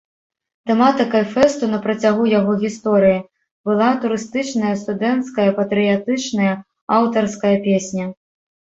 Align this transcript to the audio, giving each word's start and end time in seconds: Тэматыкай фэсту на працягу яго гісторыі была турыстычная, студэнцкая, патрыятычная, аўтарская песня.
Тэматыкай 0.69 1.25
фэсту 1.33 1.69
на 1.73 1.79
працягу 1.83 2.23
яго 2.39 2.55
гісторыі 2.65 3.19
была 3.71 3.91
турыстычная, 4.07 4.73
студэнцкая, 4.87 5.49
патрыятычная, 5.61 6.53
аўтарская 6.99 7.57
песня. 7.71 8.05